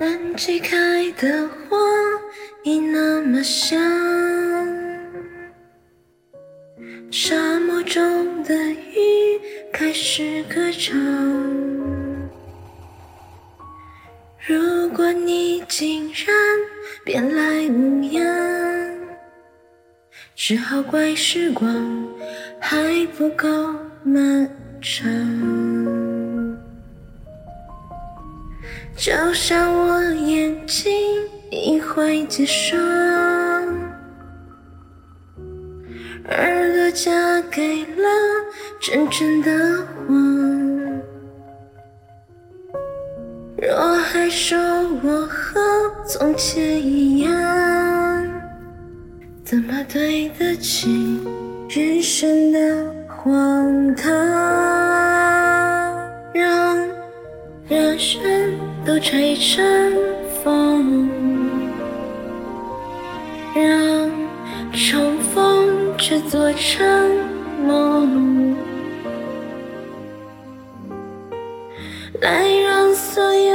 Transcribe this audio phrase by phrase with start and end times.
[0.00, 1.89] 南极开的花。
[2.62, 3.80] 你那么香。
[7.10, 9.40] 沙漠中的鱼
[9.72, 10.98] 开始歌唱。
[14.46, 16.26] 如果你竟然
[17.04, 18.24] 变来无恙，
[20.36, 22.06] 只好怪时光
[22.60, 23.48] 还不够
[24.04, 24.48] 漫
[24.82, 25.08] 长。
[28.96, 30.92] 就像我眼睛
[31.50, 32.78] 已会结霜，
[36.28, 37.10] 耳朵嫁
[37.50, 38.08] 给了
[38.80, 40.16] 真正的谎。
[43.60, 44.56] 若还说
[45.02, 45.60] 我和
[46.06, 47.32] 从前一样，
[49.44, 51.20] 怎么对得起
[51.68, 54.08] 人生的荒唐？
[56.32, 56.78] 让
[57.68, 58.20] 人生。
[58.82, 59.62] 都吹成
[63.54, 64.10] 让
[64.72, 66.86] 重逢却做成
[67.66, 68.56] 梦，
[72.20, 73.49] 来让所有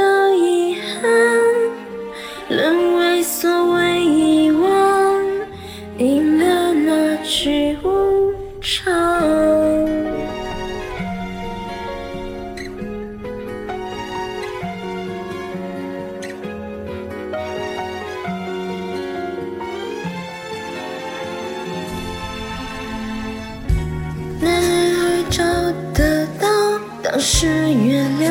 [27.16, 28.30] 当时月亮，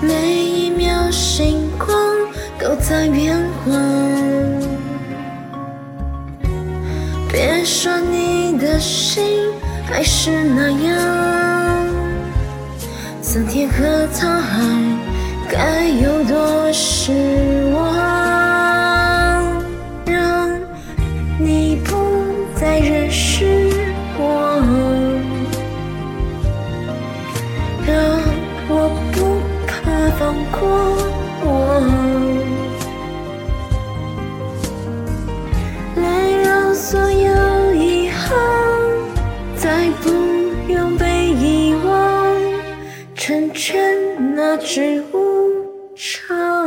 [0.00, 1.94] 每一秒星光
[2.58, 3.78] 都在变换。
[7.30, 9.50] 别说你的心
[9.84, 10.96] 还是那样，
[13.20, 14.56] 桑田和沧海
[15.50, 17.12] 该有多失
[17.74, 17.94] 望。
[20.06, 20.48] 让
[21.38, 22.24] 你不
[22.58, 23.45] 再认识
[40.02, 40.10] 不
[40.72, 42.36] 用被遗忘，
[43.14, 45.16] 成全那只无
[45.94, 46.65] 常。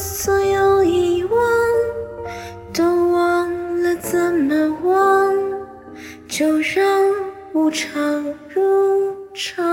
[0.00, 1.40] 所有遗忘
[2.72, 4.54] 都忘了怎么
[4.84, 5.34] 忘，
[6.28, 6.84] 就让
[7.52, 9.66] 无常如常。